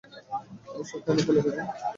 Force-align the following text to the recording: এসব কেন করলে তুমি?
এসব 0.79 0.99
কেন 1.05 1.17
করলে 1.25 1.41
তুমি? 1.45 1.61